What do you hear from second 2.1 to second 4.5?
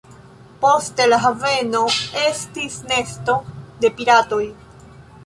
estis nesto de piratoj.